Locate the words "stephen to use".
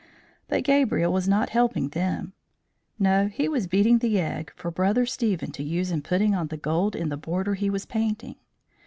5.05-5.91